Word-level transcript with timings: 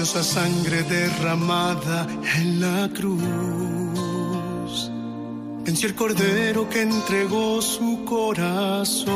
Sangre 0.00 0.82
derramada 0.84 2.06
en 2.36 2.60
la 2.60 2.88
cruz. 2.94 3.20
Venció 5.64 5.88
el 5.88 5.94
cordero 5.94 6.68
que 6.68 6.80
entregó 6.82 7.60
su 7.60 8.02
corazón. 8.04 9.12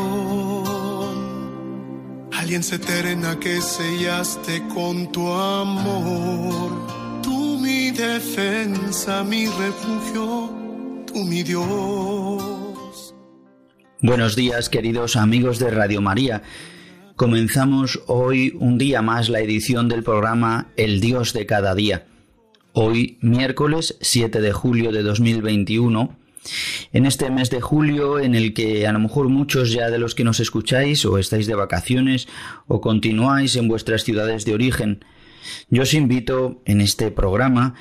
Alianza 2.33 2.77
eterna 2.77 3.41
que 3.41 3.61
sellaste 3.63 4.63
con 4.69 5.11
tu 5.13 5.27
amor. 5.33 7.23
Tú 7.23 7.59
mi 7.59 7.91
defensa, 7.91 9.25
mi 9.25 9.47
refugio, 9.47 10.51
tú 11.07 11.25
mi 11.25 11.43
Dios. 11.43 13.15
Buenos 14.03 14.37
días 14.37 14.69
queridos 14.69 15.17
amigos 15.17 15.59
de 15.59 15.71
Radio 15.71 16.03
María. 16.03 16.43
Comenzamos 17.17 18.01
hoy 18.09 18.55
un 18.61 18.77
día 18.77 19.01
más 19.01 19.31
la 19.31 19.41
edición 19.41 19.89
del 19.89 20.03
programa 20.03 20.69
El 20.77 21.01
Dios 21.01 21.33
de 21.33 21.47
cada 21.47 21.75
día. 21.75 22.05
Hoy 22.75 23.17
miércoles 23.23 23.97
7 24.03 24.43
de 24.43 24.53
julio 24.53 24.93
de 24.93 25.03
2021. 25.03 26.15
En 26.93 27.07
este 27.07 27.31
mes 27.31 27.49
de 27.49 27.63
julio 27.63 28.19
en 28.19 28.35
el 28.35 28.53
que 28.53 28.87
a 28.87 28.93
lo 28.93 28.99
mejor 28.99 29.31
muchos 29.31 29.73
ya 29.73 29.89
de 29.89 29.99
los 29.99 30.15
que 30.15 30.25
nos 30.25 30.41
escucháis 30.41 31.07
o 31.07 31.17
estáis 31.17 31.47
de 31.47 31.55
vacaciones 31.55 32.29
o 32.67 32.83
continuáis 32.83 33.57
en 33.57 33.67
vuestras 33.67 34.05
ciudades 34.05 34.45
de 34.45 34.53
origen, 34.53 35.03
yo 35.71 35.85
os 35.85 35.95
invito 35.95 36.61
en 36.67 36.83
este 36.83 37.11
programa 37.11 37.77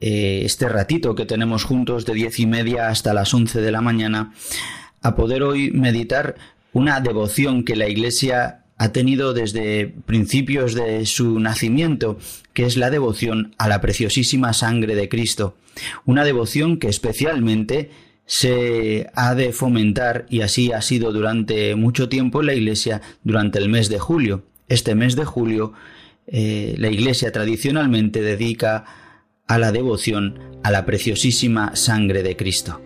eh, 0.00 0.42
este 0.44 0.68
ratito 0.68 1.14
que 1.14 1.26
tenemos 1.26 1.62
juntos 1.62 2.06
de 2.06 2.14
diez 2.14 2.40
y 2.40 2.46
media 2.46 2.88
hasta 2.88 3.14
las 3.14 3.32
once 3.34 3.60
de 3.60 3.70
la 3.70 3.82
mañana, 3.82 4.32
a 5.00 5.14
poder 5.14 5.44
hoy 5.44 5.70
meditar 5.70 6.34
una 6.72 7.00
devoción 7.00 7.64
que 7.64 7.76
la 7.76 7.88
Iglesia 7.88 8.60
ha 8.80 8.92
tenido 8.92 9.34
desde 9.34 9.88
principios 10.06 10.72
de 10.72 11.04
su 11.04 11.38
nacimiento, 11.38 12.18
que 12.54 12.64
es 12.64 12.78
la 12.78 12.88
devoción 12.88 13.54
a 13.58 13.68
la 13.68 13.82
preciosísima 13.82 14.54
sangre 14.54 14.94
de 14.94 15.10
Cristo, 15.10 15.54
una 16.06 16.24
devoción 16.24 16.78
que 16.78 16.88
especialmente 16.88 17.90
se 18.24 19.10
ha 19.14 19.34
de 19.34 19.52
fomentar 19.52 20.24
y 20.30 20.40
así 20.40 20.72
ha 20.72 20.80
sido 20.80 21.12
durante 21.12 21.74
mucho 21.74 22.08
tiempo 22.08 22.40
en 22.40 22.46
la 22.46 22.54
Iglesia 22.54 23.02
durante 23.22 23.58
el 23.58 23.68
mes 23.68 23.90
de 23.90 23.98
julio. 23.98 24.44
Este 24.66 24.94
mes 24.94 25.14
de 25.14 25.26
julio 25.26 25.74
eh, 26.26 26.74
la 26.78 26.88
Iglesia 26.88 27.32
tradicionalmente 27.32 28.22
dedica 28.22 28.86
a 29.46 29.58
la 29.58 29.72
devoción 29.72 30.38
a 30.62 30.70
la 30.70 30.86
preciosísima 30.86 31.76
sangre 31.76 32.22
de 32.22 32.34
Cristo. 32.34 32.80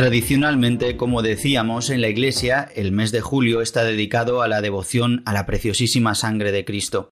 Tradicionalmente, 0.00 0.96
como 0.96 1.20
decíamos, 1.20 1.90
en 1.90 2.00
la 2.00 2.08
Iglesia 2.08 2.70
el 2.74 2.90
mes 2.90 3.12
de 3.12 3.20
julio 3.20 3.60
está 3.60 3.84
dedicado 3.84 4.40
a 4.40 4.48
la 4.48 4.62
devoción 4.62 5.22
a 5.26 5.34
la 5.34 5.44
preciosísima 5.44 6.14
sangre 6.14 6.52
de 6.52 6.64
Cristo. 6.64 7.10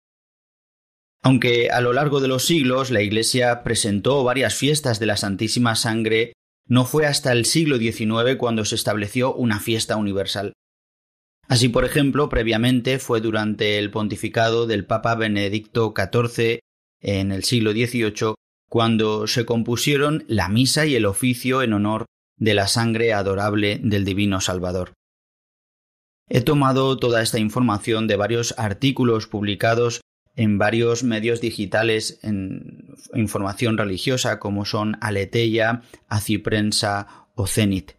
Aunque 1.21 1.69
a 1.69 1.81
lo 1.81 1.91
largo 1.91 2.21
de 2.21 2.29
los 2.29 2.45
siglos 2.45 2.89
la 2.89 3.01
Iglesia 3.01 3.61
presentó 3.61 4.23
varias 4.23 4.55
fiestas 4.55 5.01
de 5.01 5.05
la 5.05 5.17
Santísima 5.17 5.75
Sangre, 5.75 6.31
no 6.65 6.85
fue 6.85 7.05
hasta 7.05 7.33
el 7.33 7.43
siglo 7.43 7.77
XIX 7.77 8.37
cuando 8.37 8.63
se 8.63 8.75
estableció 8.75 9.35
una 9.35 9.59
fiesta 9.59 9.97
universal. 9.97 10.53
Así, 11.49 11.67
por 11.67 11.83
ejemplo, 11.83 12.29
previamente 12.29 12.99
fue 12.99 13.19
durante 13.19 13.79
el 13.79 13.91
pontificado 13.91 14.65
del 14.65 14.85
Papa 14.85 15.13
Benedicto 15.15 15.93
XIV 15.93 16.59
en 17.01 17.33
el 17.33 17.43
siglo 17.43 17.73
XVIII 17.73 18.35
cuando 18.69 19.27
se 19.27 19.45
compusieron 19.45 20.23
la 20.29 20.47
misa 20.47 20.85
y 20.85 20.95
el 20.95 21.05
oficio 21.05 21.61
en 21.63 21.73
honor 21.73 22.05
de 22.37 22.53
la 22.53 22.67
sangre 22.67 23.13
adorable 23.13 23.79
del 23.83 24.05
Divino 24.05 24.41
Salvador. 24.41 24.93
He 26.29 26.41
tomado 26.41 26.97
toda 26.97 27.21
esta 27.21 27.39
información 27.39 28.07
de 28.07 28.17
varios 28.17 28.53
artículos 28.57 29.27
publicados 29.27 30.01
en 30.35 30.57
varios 30.57 31.03
medios 31.03 31.41
digitales 31.41 32.19
en 32.21 32.95
información 33.13 33.77
religiosa 33.77 34.39
como 34.39 34.65
son 34.65 34.97
Aleteia, 35.01 35.81
Aciprensa 36.07 37.27
o 37.35 37.47
Zenit. 37.47 37.93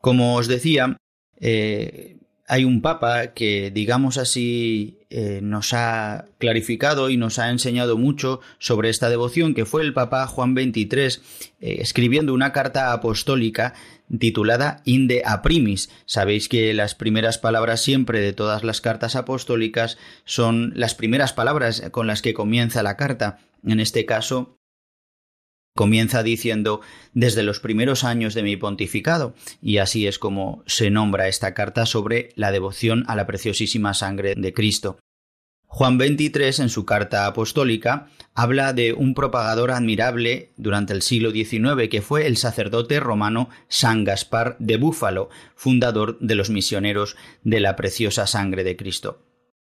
Como 0.00 0.36
os 0.36 0.46
decía, 0.46 0.96
eh, 1.40 2.18
hay 2.48 2.64
un 2.64 2.80
papa 2.80 3.34
que, 3.34 3.70
digamos 3.70 4.16
así, 4.16 4.98
eh, 5.10 5.40
nos 5.42 5.74
ha 5.74 6.24
clarificado 6.38 7.10
y 7.10 7.18
nos 7.18 7.38
ha 7.38 7.50
enseñado 7.50 7.98
mucho 7.98 8.40
sobre 8.58 8.88
esta 8.88 9.10
devoción, 9.10 9.54
que 9.54 9.66
fue 9.66 9.82
el 9.82 9.92
papa 9.92 10.26
Juan 10.26 10.54
XXIII, 10.54 11.22
eh, 11.60 11.76
escribiendo 11.80 12.32
una 12.32 12.52
carta 12.52 12.92
apostólica 12.92 13.74
titulada 14.18 14.80
Inde 14.84 15.22
a 15.26 15.42
primis. 15.42 15.90
Sabéis 16.06 16.48
que 16.48 16.72
las 16.72 16.94
primeras 16.94 17.36
palabras 17.36 17.82
siempre 17.82 18.20
de 18.20 18.32
todas 18.32 18.64
las 18.64 18.80
cartas 18.80 19.14
apostólicas 19.14 19.98
son 20.24 20.72
las 20.74 20.94
primeras 20.94 21.34
palabras 21.34 21.82
con 21.90 22.06
las 22.06 22.22
que 22.22 22.32
comienza 22.32 22.82
la 22.82 22.96
carta. 22.96 23.38
En 23.62 23.78
este 23.78 24.06
caso, 24.06 24.57
Comienza 25.78 26.24
diciendo 26.24 26.80
desde 27.14 27.44
los 27.44 27.60
primeros 27.60 28.02
años 28.02 28.34
de 28.34 28.42
mi 28.42 28.56
pontificado, 28.56 29.36
y 29.62 29.78
así 29.78 30.08
es 30.08 30.18
como 30.18 30.64
se 30.66 30.90
nombra 30.90 31.28
esta 31.28 31.54
carta 31.54 31.86
sobre 31.86 32.30
la 32.34 32.50
devoción 32.50 33.04
a 33.06 33.14
la 33.14 33.28
preciosísima 33.28 33.94
sangre 33.94 34.34
de 34.36 34.52
Cristo. 34.52 34.98
Juan 35.68 35.96
XXIII, 35.96 36.64
en 36.64 36.68
su 36.68 36.84
carta 36.84 37.26
apostólica, 37.26 38.08
habla 38.34 38.72
de 38.72 38.92
un 38.92 39.14
propagador 39.14 39.70
admirable 39.70 40.50
durante 40.56 40.94
el 40.94 41.02
siglo 41.02 41.30
XIX 41.30 41.88
que 41.88 42.02
fue 42.02 42.26
el 42.26 42.36
sacerdote 42.38 42.98
romano 42.98 43.48
San 43.68 44.02
Gaspar 44.02 44.56
de 44.58 44.78
Búfalo, 44.78 45.28
fundador 45.54 46.18
de 46.18 46.34
los 46.34 46.50
misioneros 46.50 47.14
de 47.44 47.60
la 47.60 47.76
preciosa 47.76 48.26
sangre 48.26 48.64
de 48.64 48.76
Cristo. 48.76 49.27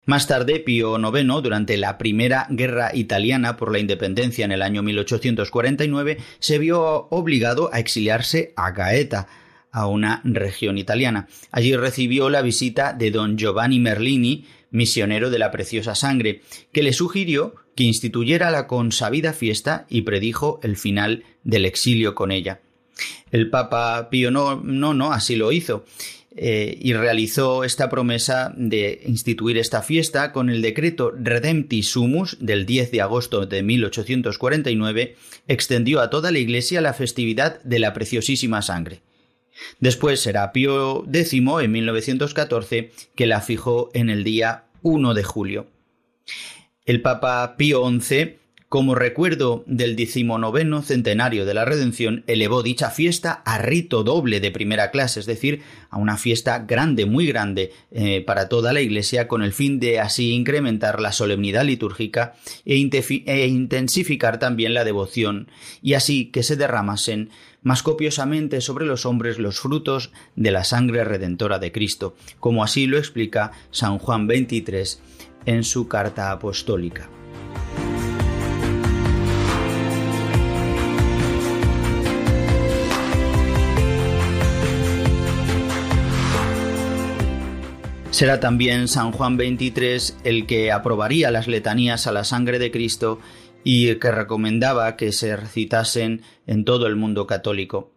Más 0.06 0.26
tarde, 0.26 0.60
Pío 0.60 0.98
IX, 0.98 1.42
durante 1.42 1.76
la 1.76 1.98
Primera 1.98 2.46
Guerra 2.48 2.90
Italiana 2.94 3.58
por 3.58 3.70
la 3.70 3.78
Independencia 3.78 4.46
en 4.46 4.52
el 4.52 4.62
año 4.62 4.82
1849, 4.82 6.16
se 6.38 6.58
vio 6.58 7.06
obligado 7.10 7.68
a 7.72 7.80
exiliarse 7.80 8.54
a 8.56 8.70
Gaeta, 8.70 9.28
a 9.70 9.86
una 9.86 10.22
región 10.24 10.78
italiana. 10.78 11.28
Allí 11.52 11.76
recibió 11.76 12.30
la 12.30 12.40
visita 12.40 12.94
de 12.94 13.10
don 13.10 13.36
Giovanni 13.36 13.78
Merlini, 13.78 14.46
misionero 14.70 15.28
de 15.28 15.38
la 15.38 15.50
preciosa 15.50 15.94
sangre, 15.94 16.40
que 16.72 16.82
le 16.82 16.94
sugirió 16.94 17.54
que 17.76 17.84
instituyera 17.84 18.50
la 18.50 18.66
consabida 18.66 19.34
fiesta 19.34 19.86
y 19.90 20.02
predijo 20.02 20.60
el 20.62 20.76
final 20.76 21.24
del 21.44 21.66
exilio 21.66 22.14
con 22.14 22.32
ella. 22.32 22.60
El 23.30 23.50
Papa 23.50 24.08
Pío 24.10 24.30
IX 24.30 25.04
así 25.12 25.36
lo 25.36 25.52
hizo 25.52 25.84
eh, 26.36 26.78
y 26.80 26.92
realizó 26.92 27.64
esta 27.64 27.90
promesa 27.90 28.52
de 28.56 29.02
instituir 29.04 29.58
esta 29.58 29.82
fiesta 29.82 30.30
con 30.30 30.48
el 30.48 30.62
decreto 30.62 31.10
Redempti 31.10 31.82
Sumus 31.82 32.36
del 32.40 32.66
10 32.66 32.92
de 32.92 33.00
agosto 33.00 33.46
de 33.46 33.64
1849, 33.64 35.16
extendió 35.48 36.00
a 36.00 36.08
toda 36.08 36.30
la 36.30 36.38
Iglesia 36.38 36.80
la 36.80 36.94
festividad 36.94 37.60
de 37.62 37.80
la 37.80 37.92
preciosísima 37.92 38.62
sangre. 38.62 39.00
Después 39.80 40.20
será 40.20 40.52
Pío 40.52 41.04
X 41.12 41.32
en 41.32 41.72
1914 41.72 42.92
que 43.16 43.26
la 43.26 43.40
fijó 43.40 43.90
en 43.92 44.08
el 44.08 44.22
día 44.22 44.64
1 44.82 45.14
de 45.14 45.24
julio. 45.24 45.66
El 46.86 47.02
Papa 47.02 47.56
Pío 47.56 47.82
XI 47.88 48.36
como 48.70 48.94
recuerdo 48.94 49.64
del 49.66 49.96
decimonoveno 49.96 50.80
centenario 50.82 51.44
de 51.44 51.54
la 51.54 51.64
Redención, 51.64 52.22
elevó 52.28 52.62
dicha 52.62 52.90
fiesta 52.90 53.42
a 53.44 53.58
rito 53.58 54.04
doble 54.04 54.38
de 54.38 54.52
primera 54.52 54.92
clase, 54.92 55.18
es 55.18 55.26
decir, 55.26 55.62
a 55.90 55.98
una 55.98 56.16
fiesta 56.16 56.60
grande, 56.60 57.04
muy 57.04 57.26
grande 57.26 57.72
eh, 57.90 58.22
para 58.24 58.48
toda 58.48 58.72
la 58.72 58.80
Iglesia, 58.80 59.26
con 59.26 59.42
el 59.42 59.52
fin 59.52 59.80
de 59.80 59.98
así 59.98 60.30
incrementar 60.30 61.00
la 61.00 61.10
solemnidad 61.10 61.64
litúrgica 61.64 62.36
e, 62.64 62.74
e 62.76 63.46
intensificar 63.48 64.38
también 64.38 64.72
la 64.72 64.84
devoción, 64.84 65.48
y 65.82 65.94
así 65.94 66.26
que 66.26 66.44
se 66.44 66.54
derramasen 66.54 67.30
más 67.64 67.82
copiosamente 67.82 68.60
sobre 68.60 68.86
los 68.86 69.04
hombres 69.04 69.40
los 69.40 69.58
frutos 69.58 70.12
de 70.36 70.52
la 70.52 70.62
sangre 70.62 71.02
redentora 71.02 71.58
de 71.58 71.72
Cristo, 71.72 72.14
como 72.38 72.62
así 72.62 72.86
lo 72.86 72.98
explica 72.98 73.50
San 73.72 73.98
Juan 73.98 74.28
23 74.28 75.02
en 75.46 75.64
su 75.64 75.88
carta 75.88 76.30
apostólica. 76.30 77.10
Será 88.20 88.38
también 88.38 88.86
San 88.86 89.12
Juan 89.12 89.38
23 89.38 90.18
el 90.24 90.44
que 90.44 90.72
aprobaría 90.72 91.30
las 91.30 91.48
letanías 91.48 92.06
a 92.06 92.12
la 92.12 92.22
sangre 92.22 92.58
de 92.58 92.70
Cristo 92.70 93.18
y 93.64 93.94
que 93.94 94.10
recomendaba 94.10 94.94
que 94.96 95.10
se 95.12 95.34
recitasen 95.36 96.20
en 96.46 96.66
todo 96.66 96.86
el 96.86 96.96
mundo 96.96 97.26
católico. 97.26 97.94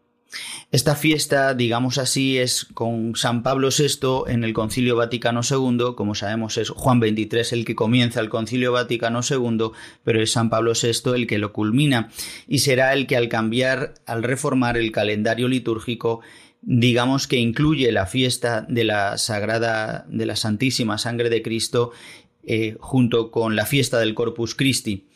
Esta 0.72 0.96
fiesta, 0.96 1.54
digamos 1.54 1.98
así, 1.98 2.38
es 2.38 2.64
con 2.74 3.18
San 3.18 3.44
Pablo 3.44 3.68
VI 3.78 4.32
en 4.32 4.46
el 4.46 4.54
Concilio 4.54 4.96
Vaticano 4.96 5.42
II, 5.44 5.94
como 5.98 6.16
sabemos 6.16 6.58
es 6.58 6.70
Juan 6.70 7.02
XXIII 7.02 7.60
el 7.60 7.66
que 7.66 7.76
comienza 7.76 8.22
el 8.22 8.30
Concilio 8.30 8.72
Vaticano 8.72 9.20
II, 9.30 9.72
pero 10.06 10.22
es 10.22 10.32
San 10.32 10.50
Pablo 10.50 10.72
VI 10.72 11.16
el 11.16 11.28
que 11.28 11.38
lo 11.38 11.52
culmina, 11.52 12.10
y 12.48 12.60
será 12.60 12.94
el 12.94 13.08
que 13.08 13.18
al 13.18 13.28
cambiar, 13.28 13.96
al 14.06 14.24
reformar 14.24 14.78
el 14.78 14.94
calendario 14.94 15.50
litúrgico, 15.50 16.22
digamos 16.66 17.28
que 17.28 17.38
incluye 17.38 17.92
la 17.92 18.06
fiesta 18.06 18.66
de 18.68 18.84
la 18.84 19.18
Sagrada, 19.18 20.06
de 20.08 20.26
la 20.26 20.36
Santísima 20.36 20.98
Sangre 20.98 21.30
de 21.30 21.42
Cristo, 21.42 21.92
eh, 22.44 22.78
junto 22.80 23.32
con 23.32 23.56
la 23.56 23.66
fiesta 23.66 24.00
del 24.00 24.14
Corpus 24.14 24.56
Christi, 24.56 25.08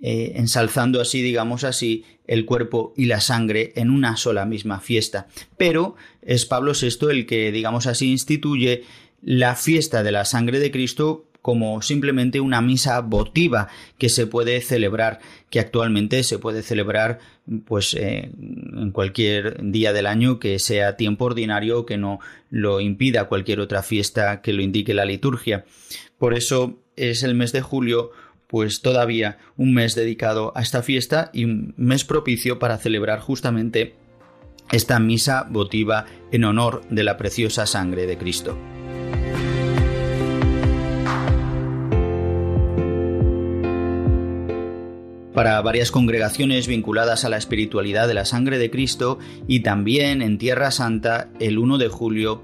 eh, 0.00 0.32
ensalzando 0.36 1.00
así, 1.00 1.22
digamos 1.22 1.64
así, 1.64 2.04
el 2.26 2.44
cuerpo 2.44 2.92
y 2.96 3.06
la 3.06 3.20
sangre 3.20 3.72
en 3.76 3.90
una 3.90 4.16
sola 4.16 4.44
misma 4.44 4.80
fiesta. 4.80 5.28
Pero 5.56 5.96
es 6.22 6.46
Pablo 6.46 6.72
VI 6.80 7.10
el 7.10 7.26
que, 7.26 7.50
digamos 7.52 7.86
así, 7.86 8.10
instituye 8.10 8.84
la 9.22 9.56
fiesta 9.56 10.02
de 10.02 10.12
la 10.12 10.24
sangre 10.24 10.60
de 10.60 10.70
Cristo 10.70 11.27
como 11.42 11.82
simplemente 11.82 12.40
una 12.40 12.60
misa 12.60 13.00
votiva 13.00 13.68
que 13.96 14.08
se 14.08 14.26
puede 14.26 14.60
celebrar, 14.60 15.20
que 15.50 15.60
actualmente 15.60 16.22
se 16.22 16.38
puede 16.38 16.62
celebrar 16.62 17.20
pues 17.66 17.94
eh, 17.94 18.30
en 18.36 18.90
cualquier 18.90 19.58
día 19.62 19.92
del 19.92 20.06
año 20.06 20.38
que 20.38 20.58
sea 20.58 20.96
tiempo 20.96 21.26
ordinario 21.26 21.86
que 21.86 21.96
no 21.96 22.18
lo 22.50 22.80
impida 22.80 23.28
cualquier 23.28 23.60
otra 23.60 23.82
fiesta 23.82 24.42
que 24.42 24.52
lo 24.52 24.62
indique 24.62 24.94
la 24.94 25.04
liturgia. 25.04 25.64
Por 26.18 26.34
eso 26.34 26.78
es 26.96 27.22
el 27.22 27.34
mes 27.34 27.52
de 27.52 27.62
julio 27.62 28.10
pues 28.48 28.80
todavía 28.80 29.38
un 29.56 29.74
mes 29.74 29.94
dedicado 29.94 30.52
a 30.56 30.62
esta 30.62 30.82
fiesta 30.82 31.30
y 31.32 31.44
un 31.44 31.74
mes 31.76 32.04
propicio 32.04 32.58
para 32.58 32.78
celebrar 32.78 33.20
justamente 33.20 33.94
esta 34.72 34.98
misa 34.98 35.46
votiva 35.48 36.06
en 36.32 36.44
honor 36.44 36.82
de 36.90 37.04
la 37.04 37.16
preciosa 37.16 37.66
sangre 37.66 38.06
de 38.06 38.18
Cristo. 38.18 38.56
Para 45.38 45.60
varias 45.60 45.92
congregaciones 45.92 46.66
vinculadas 46.66 47.24
a 47.24 47.28
la 47.28 47.36
espiritualidad 47.36 48.08
de 48.08 48.14
la 48.14 48.24
sangre 48.24 48.58
de 48.58 48.72
Cristo 48.72 49.20
y 49.46 49.60
también 49.60 50.20
en 50.20 50.36
Tierra 50.36 50.72
Santa 50.72 51.28
el 51.38 51.58
1 51.58 51.78
de 51.78 51.86
julio 51.86 52.42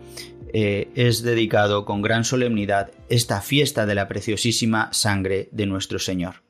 eh, 0.53 0.93
es 0.95 1.25
dedicado 1.25 1.87
con 1.87 2.03
gran 2.03 2.25
solemnidad 2.25 2.93
esta 3.09 3.41
fiesta 3.41 3.85
de 3.85 3.97
la 3.97 4.07
preciosísima 4.07 4.93
sangre 4.93 5.49
de 5.51 5.67
nuestro 5.67 5.99
Señor. 5.99 6.45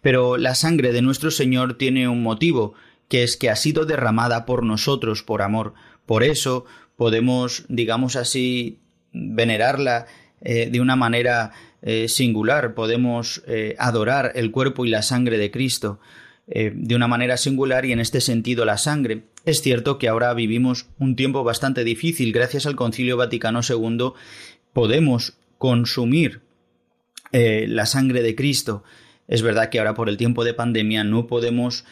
Pero 0.00 0.38
la 0.38 0.54
sangre 0.54 0.92
de 0.92 1.02
nuestro 1.02 1.30
Señor 1.30 1.76
tiene 1.76 2.08
un 2.08 2.22
motivo, 2.22 2.72
que 3.10 3.22
es 3.22 3.36
que 3.36 3.50
ha 3.50 3.56
sido 3.56 3.84
derramada 3.84 4.46
por 4.46 4.64
nosotros 4.64 5.22
por 5.22 5.42
amor. 5.42 5.74
Por 6.06 6.24
eso 6.24 6.64
podemos, 6.96 7.66
digamos 7.68 8.16
así, 8.16 8.78
venerarla 9.12 10.06
eh, 10.40 10.70
de 10.70 10.80
una 10.80 10.96
manera 10.96 11.52
eh, 11.82 12.08
singular, 12.08 12.74
podemos 12.74 13.42
eh, 13.46 13.74
adorar 13.78 14.32
el 14.34 14.50
cuerpo 14.50 14.84
y 14.84 14.90
la 14.90 15.02
sangre 15.02 15.38
de 15.38 15.50
Cristo 15.50 15.98
eh, 16.46 16.72
de 16.74 16.94
una 16.94 17.08
manera 17.08 17.36
singular 17.36 17.84
y 17.84 17.92
en 17.92 18.00
este 18.00 18.20
sentido 18.20 18.64
la 18.64 18.76
sangre. 18.76 19.22
Es 19.44 19.62
cierto 19.62 19.98
que 19.98 20.08
ahora 20.08 20.34
vivimos 20.34 20.88
un 20.98 21.16
tiempo 21.16 21.44
bastante 21.44 21.84
difícil. 21.84 22.32
Gracias 22.32 22.66
al 22.66 22.76
Concilio 22.76 23.16
Vaticano 23.16 23.60
II 23.66 24.12
podemos 24.72 25.38
consumir 25.58 26.42
la 27.32 27.86
sangre 27.86 28.22
de 28.22 28.34
Cristo. 28.34 28.82
Es 29.28 29.42
verdad 29.42 29.70
que 29.70 29.78
ahora 29.78 29.94
por 29.94 30.08
el 30.08 30.16
tiempo 30.16 30.44
de 30.44 30.52
pandemia 30.52 31.04
no 31.04 31.28
podemos 31.28 31.84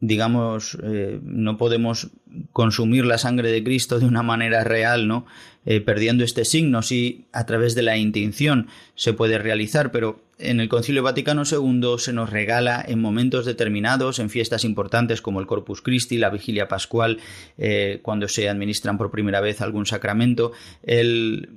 digamos, 0.00 0.78
eh, 0.82 1.18
no 1.22 1.56
podemos 1.56 2.08
consumir 2.52 3.04
la 3.04 3.18
sangre 3.18 3.50
de 3.50 3.64
Cristo 3.64 3.98
de 3.98 4.06
una 4.06 4.22
manera 4.22 4.62
real, 4.62 5.08
¿no? 5.08 5.26
Eh, 5.66 5.80
perdiendo 5.80 6.24
este 6.24 6.44
signo, 6.44 6.82
sí, 6.82 7.26
a 7.32 7.46
través 7.46 7.74
de 7.74 7.82
la 7.82 7.96
intención 7.96 8.68
se 8.94 9.12
puede 9.12 9.38
realizar, 9.38 9.90
pero 9.90 10.22
en 10.38 10.60
el 10.60 10.68
Concilio 10.68 11.02
Vaticano 11.02 11.42
II 11.50 11.96
se 11.98 12.12
nos 12.12 12.30
regala 12.30 12.84
en 12.86 13.00
momentos 13.00 13.44
determinados, 13.44 14.20
en 14.20 14.30
fiestas 14.30 14.64
importantes 14.64 15.20
como 15.20 15.40
el 15.40 15.46
Corpus 15.46 15.82
Christi, 15.82 16.16
la 16.16 16.30
Vigilia 16.30 16.68
Pascual, 16.68 17.18
eh, 17.58 17.98
cuando 18.02 18.28
se 18.28 18.48
administran 18.48 18.98
por 18.98 19.10
primera 19.10 19.40
vez 19.40 19.60
algún 19.60 19.84
sacramento, 19.84 20.52
el 20.84 21.48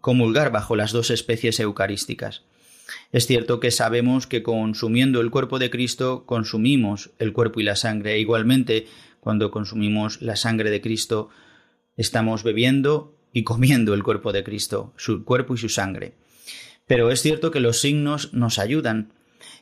comulgar 0.00 0.50
bajo 0.50 0.74
las 0.74 0.92
dos 0.92 1.10
especies 1.10 1.60
eucarísticas. 1.60 2.44
Es 3.12 3.26
cierto 3.26 3.60
que 3.60 3.70
sabemos 3.70 4.26
que 4.26 4.42
consumiendo 4.42 5.20
el 5.20 5.30
cuerpo 5.30 5.58
de 5.58 5.70
Cristo 5.70 6.24
consumimos 6.26 7.10
el 7.18 7.32
cuerpo 7.32 7.60
y 7.60 7.64
la 7.64 7.76
sangre. 7.76 8.14
E 8.14 8.18
igualmente, 8.18 8.86
cuando 9.20 9.50
consumimos 9.50 10.20
la 10.20 10.36
sangre 10.36 10.70
de 10.70 10.80
Cristo, 10.80 11.30
estamos 11.96 12.42
bebiendo 12.42 13.14
y 13.32 13.44
comiendo 13.44 13.94
el 13.94 14.02
cuerpo 14.02 14.32
de 14.32 14.44
Cristo, 14.44 14.92
su 14.96 15.24
cuerpo 15.24 15.54
y 15.54 15.58
su 15.58 15.68
sangre. 15.68 16.14
Pero 16.86 17.10
es 17.10 17.22
cierto 17.22 17.50
que 17.50 17.60
los 17.60 17.80
signos 17.80 18.32
nos 18.32 18.58
ayudan. 18.58 19.12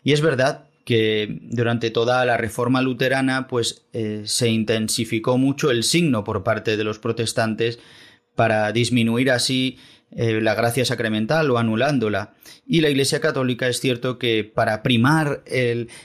Y 0.02 0.12
es 0.12 0.20
verdad 0.20 0.68
que 0.84 1.38
durante 1.42 1.90
toda 1.90 2.24
la 2.24 2.36
reforma 2.36 2.82
luterana 2.82 3.46
pues 3.46 3.86
eh, 3.92 4.22
se 4.24 4.48
intensificó 4.48 5.38
mucho 5.38 5.70
el 5.70 5.84
signo 5.84 6.24
por 6.24 6.42
parte 6.42 6.76
de 6.76 6.84
los 6.84 6.98
protestantes 6.98 7.78
para 8.34 8.72
disminuir 8.72 9.30
así 9.30 9.78
eh, 10.14 10.40
la 10.42 10.54
gracia 10.54 10.84
sacramental 10.84 11.50
o 11.50 11.58
anulándola. 11.58 12.34
Y 12.66 12.82
la 12.82 12.90
Iglesia 12.90 13.20
Católica 13.20 13.68
es 13.68 13.80
cierto 13.80 14.18
que 14.18 14.44
para 14.44 14.82
primar 14.82 15.42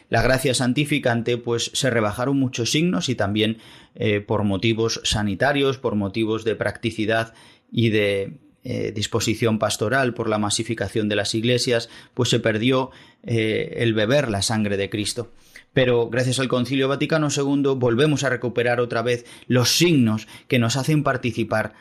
la 0.10 0.22
gracia 0.22 0.54
santificante, 0.54 1.38
pues 1.38 1.72
se 1.74 1.90
rebajaron 1.90 2.40
muchos 2.40 2.72
signos 2.72 3.10
y 3.10 3.16
también 3.16 3.58
eh, 3.96 4.22
por 4.22 4.44
motivos 4.44 5.02
sanitarios, 5.04 5.78
por 5.78 5.96
motivos 5.96 6.46
de 6.46 6.56
practicidad 6.56 7.34
y 7.72 7.90
de 7.90 8.34
eh, 8.64 8.92
disposición 8.94 9.60
pastoral, 9.60 10.14
por 10.14 10.30
la 10.30 10.38
masificación 10.38 11.10
de 11.10 11.16
las 11.16 11.36
iglesias, 11.36 11.90
pues 12.14 12.30
se 12.30 12.40
perdió 12.40 12.92
el 13.24 13.94
beber 13.94 14.30
la 14.30 14.42
sangre 14.42 14.78
de 14.78 14.90
Cristo 14.90 15.34
pero 15.74 16.10
gracias 16.10 16.40
al 16.40 16.48
Concilio 16.48 16.88
Vaticano 16.88 17.28
II 17.30 17.76
volvemos 17.76 18.24
a 18.24 18.30
recuperar 18.30 18.80
otra 18.80 19.04
vez 19.04 19.26
los 19.48 19.78
signos 19.78 20.28
que 20.48 20.58
nos 20.58 20.76
hacen 20.76 21.04
participar 21.04 21.76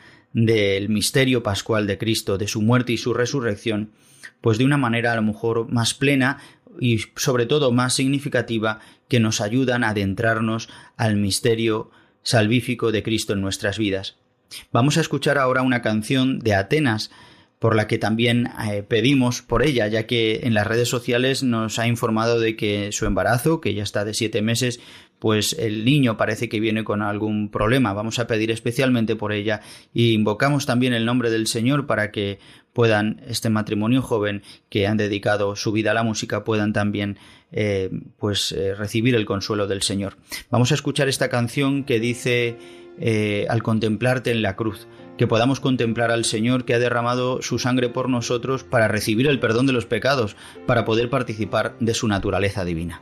del 0.45 0.89
misterio 0.89 1.41
pascual 1.41 1.87
de 1.87 1.97
Cristo, 1.97 2.37
de 2.37 2.47
su 2.47 2.61
muerte 2.61 2.93
y 2.93 2.97
su 2.97 3.11
resurrección, 3.15 3.89
pues 4.39 4.59
de 4.59 4.65
una 4.65 4.77
manera 4.77 5.13
a 5.13 5.15
lo 5.15 5.23
mejor 5.23 5.71
más 5.71 5.95
plena 5.95 6.37
y 6.79 6.99
sobre 7.15 7.47
todo 7.47 7.71
más 7.71 7.95
significativa 7.95 8.79
que 9.07 9.19
nos 9.19 9.41
ayudan 9.41 9.83
a 9.83 9.89
adentrarnos 9.89 10.69
al 10.95 11.15
misterio 11.15 11.89
salvífico 12.21 12.91
de 12.91 13.01
Cristo 13.01 13.33
en 13.33 13.41
nuestras 13.41 13.79
vidas. 13.79 14.15
Vamos 14.71 14.97
a 14.97 15.01
escuchar 15.01 15.39
ahora 15.39 15.63
una 15.63 15.81
canción 15.81 16.37
de 16.37 16.53
Atenas, 16.53 17.09
por 17.57 17.75
la 17.75 17.87
que 17.87 17.97
también 17.97 18.51
eh, 18.69 18.83
pedimos 18.83 19.41
por 19.41 19.63
ella, 19.63 19.87
ya 19.87 20.05
que 20.05 20.41
en 20.43 20.53
las 20.53 20.67
redes 20.67 20.87
sociales 20.87 21.41
nos 21.41 21.79
ha 21.79 21.87
informado 21.87 22.39
de 22.39 22.55
que 22.55 22.91
su 22.91 23.07
embarazo, 23.07 23.59
que 23.59 23.73
ya 23.73 23.81
está 23.81 24.05
de 24.05 24.13
siete 24.13 24.43
meses, 24.43 24.79
pues 25.19 25.53
el 25.57 25.85
niño 25.85 26.17
parece 26.17 26.49
que 26.49 26.59
viene 26.59 26.83
con 26.83 27.01
algún 27.01 27.49
problema. 27.49 27.93
Vamos 27.93 28.19
a 28.19 28.27
pedir 28.27 28.51
especialmente 28.51 29.15
por 29.15 29.31
ella 29.31 29.61
y 29.93 30.13
invocamos 30.13 30.65
también 30.65 30.93
el 30.93 31.05
nombre 31.05 31.29
del 31.29 31.47
Señor 31.47 31.87
para 31.87 32.11
que 32.11 32.39
puedan 32.73 33.21
este 33.27 33.49
matrimonio 33.49 34.03
joven 34.03 34.43
que 34.69 34.85
han 34.85 34.97
dedicado 34.97 35.55
su 35.55 35.71
vida 35.71 35.91
a 35.91 35.93
la 35.95 36.03
música 36.03 36.43
puedan 36.43 36.73
también 36.73 37.17
eh, 37.51 37.89
pues 38.19 38.51
eh, 38.51 38.75
recibir 38.75 39.15
el 39.15 39.25
consuelo 39.25 39.65
del 39.65 39.81
Señor. 39.81 40.17
Vamos 40.51 40.71
a 40.71 40.75
escuchar 40.75 41.07
esta 41.07 41.29
canción 41.29 41.83
que 41.83 41.99
dice 41.99 42.57
eh, 42.99 43.47
al 43.49 43.63
contemplarte 43.63 44.31
en 44.31 44.41
la 44.41 44.55
cruz. 44.55 44.87
que 45.17 45.25
podamos 45.25 45.59
contemplar 45.59 46.11
al 46.11 46.25
Señor 46.25 46.63
que 46.63 46.75
ha 46.75 46.79
derramado 46.79 47.41
su 47.41 47.57
sangre 47.57 47.89
por 47.89 48.07
nosotros 48.07 48.63
para 48.63 48.87
recibir 48.87 49.25
el 49.25 49.39
perdón 49.39 49.65
de 49.65 49.73
los 49.73 49.87
pecados, 49.87 50.35
para 50.67 50.85
poder 50.85 51.09
participar 51.09 51.75
de 51.79 51.95
su 51.95 52.07
naturaleza 52.07 52.63
divina. 52.63 53.01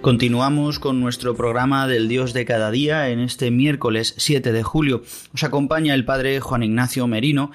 Continuamos 0.00 0.78
con 0.78 0.98
nuestro 0.98 1.36
programa 1.36 1.86
del 1.86 2.08
Dios 2.08 2.32
de 2.32 2.46
cada 2.46 2.70
día 2.70 3.10
en 3.10 3.20
este 3.20 3.50
miércoles 3.50 4.14
7 4.16 4.50
de 4.50 4.62
julio. 4.62 5.02
Os 5.34 5.44
acompaña 5.44 5.92
el 5.92 6.06
Padre 6.06 6.40
Juan 6.40 6.62
Ignacio 6.62 7.06
Merino, 7.06 7.50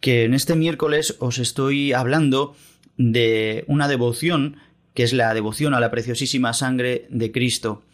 que 0.00 0.24
en 0.24 0.34
este 0.34 0.56
miércoles 0.56 1.14
os 1.20 1.38
estoy 1.38 1.92
hablando 1.92 2.56
de 2.96 3.64
una 3.68 3.86
devoción 3.86 4.56
que 4.94 5.04
es 5.04 5.12
la 5.12 5.32
devoción 5.32 5.74
a 5.74 5.80
la 5.80 5.92
preciosísima 5.92 6.54
sangre 6.54 7.06
de 7.08 7.30
Cristo. 7.30 7.84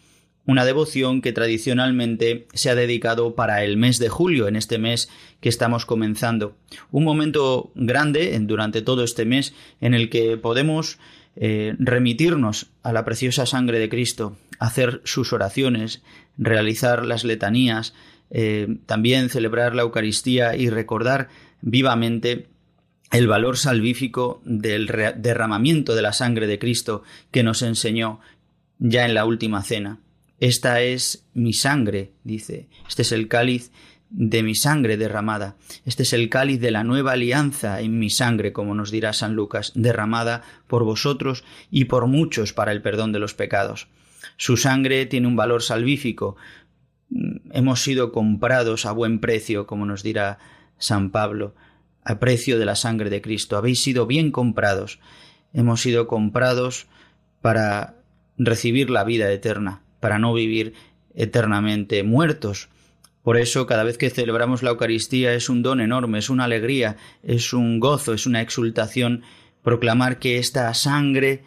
Una 0.47 0.65
devoción 0.65 1.21
que 1.21 1.31
tradicionalmente 1.31 2.47
se 2.53 2.71
ha 2.71 2.75
dedicado 2.75 3.35
para 3.35 3.63
el 3.63 3.77
mes 3.77 3.99
de 3.99 4.09
julio, 4.09 4.47
en 4.47 4.55
este 4.55 4.79
mes 4.79 5.07
que 5.39 5.49
estamos 5.49 5.85
comenzando. 5.85 6.55
Un 6.91 7.03
momento 7.03 7.71
grande 7.75 8.35
durante 8.41 8.81
todo 8.81 9.03
este 9.03 9.25
mes 9.25 9.53
en 9.81 9.93
el 9.93 10.09
que 10.09 10.35
podemos 10.35 10.97
eh, 11.35 11.75
remitirnos 11.79 12.67
a 12.83 12.93
la 12.93 13.05
preciosa 13.05 13.45
sangre 13.45 13.79
de 13.79 13.89
Cristo, 13.89 14.37
hacer 14.59 15.01
sus 15.03 15.33
oraciones, 15.33 16.03
realizar 16.37 17.05
las 17.05 17.23
letanías, 17.23 17.93
eh, 18.29 18.77
también 18.85 19.29
celebrar 19.29 19.75
la 19.75 19.83
Eucaristía 19.83 20.55
y 20.55 20.69
recordar 20.69 21.29
vivamente 21.61 22.47
el 23.11 23.27
valor 23.27 23.57
salvífico 23.57 24.41
del 24.43 24.87
derramamiento 25.17 25.93
de 25.95 26.01
la 26.01 26.13
sangre 26.13 26.47
de 26.47 26.57
Cristo 26.57 27.03
que 27.31 27.43
nos 27.43 27.61
enseñó 27.61 28.19
ya 28.79 29.05
en 29.05 29.13
la 29.13 29.25
última 29.25 29.61
cena. 29.61 29.99
Esta 30.39 30.81
es 30.81 31.25
mi 31.33 31.53
sangre, 31.53 32.11
dice, 32.23 32.67
este 32.87 33.03
es 33.03 33.11
el 33.11 33.27
cáliz 33.27 33.71
de 34.13 34.43
mi 34.43 34.53
sangre 34.53 34.95
derramada. 34.95 35.55
Este 35.85 36.03
es 36.03 36.13
el 36.13 36.29
cáliz 36.29 36.61
de 36.61 36.69
la 36.69 36.83
nueva 36.83 37.13
alianza 37.13 37.81
en 37.81 37.97
mi 37.97 38.11
sangre, 38.11 38.53
como 38.53 38.75
nos 38.75 38.91
dirá 38.91 39.11
San 39.11 39.33
Lucas, 39.33 39.71
derramada 39.75 40.43
por 40.67 40.83
vosotros 40.83 41.43
y 41.71 41.85
por 41.85 42.05
muchos 42.05 42.53
para 42.53 42.71
el 42.71 42.81
perdón 42.83 43.11
de 43.11 43.19
los 43.19 43.33
pecados. 43.33 43.87
Su 44.37 44.55
sangre 44.55 45.07
tiene 45.07 45.27
un 45.27 45.35
valor 45.35 45.63
salvífico. 45.63 46.35
Hemos 47.51 47.81
sido 47.81 48.11
comprados 48.11 48.85
a 48.85 48.91
buen 48.91 49.19
precio, 49.19 49.65
como 49.65 49.85
nos 49.85 50.03
dirá 50.03 50.37
San 50.77 51.09
Pablo, 51.09 51.55
a 52.03 52.19
precio 52.19 52.59
de 52.59 52.65
la 52.65 52.75
sangre 52.75 53.09
de 53.09 53.21
Cristo. 53.21 53.57
Habéis 53.57 53.81
sido 53.81 54.05
bien 54.05 54.31
comprados. 54.31 54.99
Hemos 55.53 55.81
sido 55.81 56.07
comprados 56.07 56.85
para 57.41 57.95
recibir 58.37 58.91
la 58.91 59.03
vida 59.03 59.31
eterna, 59.31 59.81
para 59.99 60.19
no 60.19 60.33
vivir 60.33 60.73
eternamente 61.15 62.03
muertos. 62.03 62.69
Por 63.23 63.37
eso 63.37 63.65
cada 63.65 63.83
vez 63.83 63.97
que 63.97 64.09
celebramos 64.09 64.63
la 64.63 64.71
Eucaristía 64.71 65.33
es 65.33 65.49
un 65.49 65.63
don 65.63 65.79
enorme, 65.79 66.19
es 66.19 66.29
una 66.29 66.43
alegría, 66.43 66.97
es 67.23 67.53
un 67.53 67.79
gozo, 67.79 68.13
es 68.13 68.25
una 68.25 68.41
exultación 68.41 69.23
proclamar 69.63 70.19
que 70.19 70.37
esta 70.37 70.73
sangre 70.73 71.43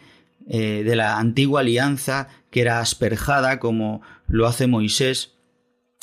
eh, 0.49 0.83
de 0.83 0.95
la 0.95 1.19
antigua 1.19 1.61
alianza, 1.61 2.29
que 2.49 2.61
era 2.61 2.79
asperjada 2.79 3.59
como 3.59 4.01
lo 4.27 4.47
hace 4.47 4.65
Moisés 4.65 5.35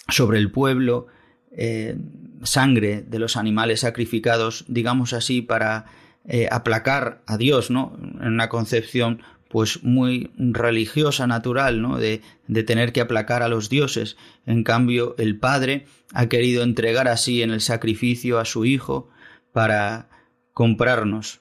sobre 0.09 0.39
el 0.39 0.51
pueblo, 0.53 1.09
eh, 1.51 1.97
sangre 2.43 3.03
de 3.03 3.19
los 3.19 3.37
animales 3.37 3.81
sacrificados, 3.81 4.65
digamos 4.69 5.13
así, 5.13 5.43
para 5.43 5.87
eh, 6.27 6.49
aplacar 6.51 7.23
a 7.27 7.37
Dios, 7.37 7.71
¿no? 7.71 7.99
En 8.21 8.29
una 8.29 8.49
concepción 8.49 9.23
pues 9.55 9.85
muy 9.85 10.33
religiosa, 10.37 11.29
natural, 11.29 11.81
¿no? 11.81 11.99
De, 11.99 12.23
tener 12.67 12.93
que 12.93 13.01
aplacar 13.01 13.45
a 13.45 13.49
los 13.49 13.69
dioses. 13.69 14.17
En 14.47 14.65
cambio, 14.65 15.15
el 15.17 15.39
Padre 15.39 15.87
ha 16.13 16.27
querido 16.27 16.65
entregar 16.65 17.07
así 17.07 17.41
en 17.41 17.53
el 17.53 17.61
sacrificio 17.61 18.41
a 18.41 18.47
su 18.47 18.65
Hijo 18.65 19.11
para 19.53 20.09
comprarnos 20.55 21.41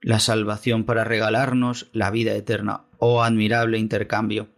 la 0.00 0.18
salvación, 0.18 0.84
para 0.84 1.04
regalarnos 1.04 1.90
la 1.92 2.10
vida 2.10 2.32
eterna. 2.32 2.86
Oh 2.96 3.22
admirable 3.22 3.76
intercambio. 3.76 4.48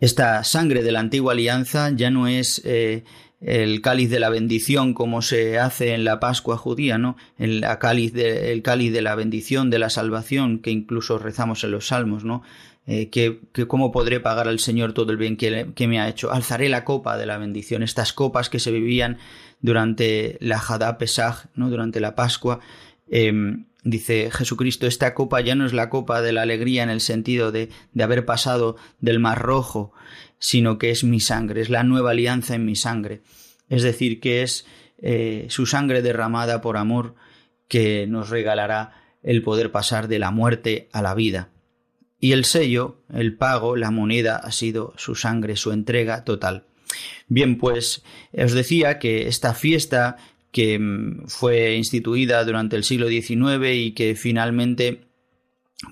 Esta 0.00 0.44
sangre 0.44 0.82
de 0.82 0.92
la 0.92 1.00
antigua 1.00 1.34
alianza 1.34 1.90
ya 1.90 2.10
no 2.10 2.28
es 2.28 2.62
eh, 2.64 3.04
el 3.42 3.80
cáliz 3.80 4.08
de 4.10 4.20
la 4.20 4.30
bendición 4.30 4.94
como 4.94 5.20
se 5.20 5.58
hace 5.58 5.94
en 5.94 6.04
la 6.04 6.20
Pascua 6.20 6.56
judía, 6.56 6.98
¿no? 6.98 7.16
El 7.38 7.64
cáliz 7.80 8.12
de, 8.12 8.52
el 8.52 8.62
cáliz 8.62 8.92
de 8.92 9.02
la 9.02 9.14
bendición, 9.14 9.68
de 9.70 9.78
la 9.78 9.90
salvación, 9.90 10.60
que 10.60 10.70
incluso 10.70 11.18
rezamos 11.18 11.64
en 11.64 11.72
los 11.72 11.88
salmos, 11.88 12.24
¿no? 12.24 12.42
Eh, 12.86 13.10
que, 13.10 13.40
que, 13.52 13.66
cómo 13.66 13.92
podré 13.92 14.18
pagar 14.18 14.48
al 14.48 14.58
Señor 14.58 14.92
todo 14.92 15.12
el 15.12 15.16
bien 15.16 15.36
que, 15.36 15.68
que, 15.74 15.88
me 15.88 16.00
ha 16.00 16.08
hecho. 16.08 16.32
Alzaré 16.32 16.68
la 16.68 16.84
copa 16.84 17.16
de 17.16 17.26
la 17.26 17.38
bendición, 17.38 17.82
estas 17.82 18.12
copas 18.12 18.48
que 18.48 18.58
se 18.58 18.72
vivían 18.72 19.18
durante 19.60 20.36
la 20.40 20.58
Hadá 20.58 20.98
Pesaj, 20.98 21.46
¿no? 21.54 21.70
durante 21.70 22.00
la 22.00 22.14
Pascua. 22.14 22.60
Eh, 23.08 23.32
dice 23.84 24.30
Jesucristo, 24.30 24.86
esta 24.86 25.14
copa 25.14 25.40
ya 25.40 25.54
no 25.54 25.66
es 25.66 25.72
la 25.72 25.90
copa 25.90 26.22
de 26.22 26.32
la 26.32 26.42
alegría 26.42 26.82
en 26.82 26.90
el 26.90 27.00
sentido 27.00 27.52
de, 27.52 27.68
de 27.92 28.02
haber 28.04 28.24
pasado 28.24 28.76
del 29.00 29.18
mar 29.18 29.40
rojo, 29.40 29.92
sino 30.42 30.76
que 30.76 30.90
es 30.90 31.04
mi 31.04 31.20
sangre, 31.20 31.60
es 31.60 31.70
la 31.70 31.84
nueva 31.84 32.10
alianza 32.10 32.56
en 32.56 32.64
mi 32.64 32.74
sangre. 32.74 33.22
Es 33.68 33.84
decir, 33.84 34.18
que 34.18 34.42
es 34.42 34.66
eh, 35.00 35.46
su 35.48 35.66
sangre 35.66 36.02
derramada 36.02 36.60
por 36.60 36.76
amor 36.76 37.14
que 37.68 38.08
nos 38.08 38.28
regalará 38.28 38.92
el 39.22 39.44
poder 39.44 39.70
pasar 39.70 40.08
de 40.08 40.18
la 40.18 40.32
muerte 40.32 40.88
a 40.92 41.00
la 41.00 41.14
vida. 41.14 41.50
Y 42.18 42.32
el 42.32 42.44
sello, 42.44 43.04
el 43.14 43.36
pago, 43.36 43.76
la 43.76 43.92
moneda 43.92 44.36
ha 44.36 44.50
sido 44.50 44.94
su 44.96 45.14
sangre, 45.14 45.54
su 45.54 45.70
entrega 45.70 46.24
total. 46.24 46.64
Bien, 47.28 47.56
pues 47.56 48.02
os 48.36 48.52
decía 48.52 48.98
que 48.98 49.28
esta 49.28 49.54
fiesta 49.54 50.16
que 50.50 50.76
mm, 50.76 51.28
fue 51.28 51.76
instituida 51.76 52.44
durante 52.44 52.74
el 52.74 52.82
siglo 52.82 53.06
XIX 53.06 53.74
y 53.74 53.92
que 53.92 54.16
finalmente 54.16 55.04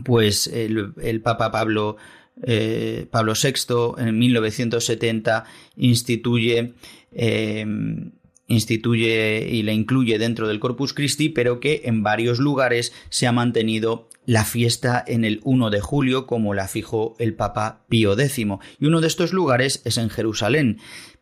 pues 0.05 0.49
el, 0.49 0.93
el 1.01 1.23
Papa 1.23 1.53
Pablo 1.53 1.97
eh, 2.43 3.07
Pablo 3.11 3.35
VI 3.35 3.95
en 3.99 4.19
1970 4.19 5.45
instituye, 5.77 6.75
eh, 7.13 7.67
instituye 8.47 9.49
y 9.51 9.63
la 9.63 9.73
incluye 9.73 10.19
dentro 10.19 10.49
del 10.49 10.61
Corpus 10.61 10.93
Christi, 10.93 11.29
pero 11.29 11.61
que 11.61 11.83
en 11.85 12.03
varios 12.03 12.39
lugares 12.39 12.93
se 13.09 13.27
ha 13.27 13.33
mantenido 13.33 14.09
la 14.27 14.45
fiesta 14.45 15.03
en 15.07 15.25
el 15.25 15.41
1 15.45 15.71
de 15.71 15.81
julio 15.81 16.27
como 16.27 16.55
la 16.55 16.69
fijó 16.69 17.17
el 17.19 17.35
Papa 17.35 17.85
Pío 17.89 18.19
X. 18.19 18.39
Y 18.39 18.87
uno 18.87 19.01
de 19.01 19.07
estos 19.07 19.33
lugares 19.33 19.83
es 19.85 19.99
en 19.99 20.11
Jerusalén, 20.11 20.79